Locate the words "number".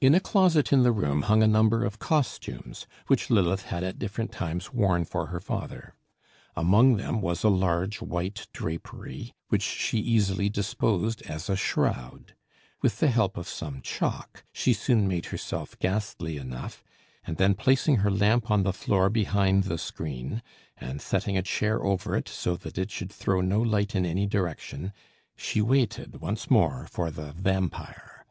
1.46-1.84